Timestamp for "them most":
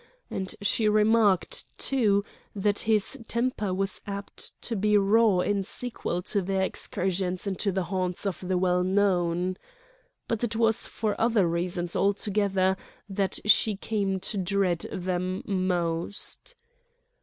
14.91-16.55